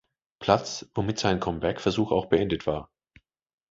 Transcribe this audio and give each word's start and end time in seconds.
Platz, 0.39 0.89
womit 0.95 1.19
sein 1.19 1.39
Comeback-Versuch 1.39 2.11
auch 2.11 2.25
beendet 2.25 2.65
war. 2.65 2.89